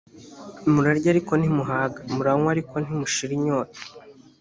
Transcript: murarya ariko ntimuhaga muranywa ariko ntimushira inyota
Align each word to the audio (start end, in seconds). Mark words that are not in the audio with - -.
murarya 0.73 1.07
ariko 1.13 1.31
ntimuhaga 1.35 1.99
muranywa 2.15 2.49
ariko 2.53 2.75
ntimushira 2.83 3.31
inyota 3.37 3.79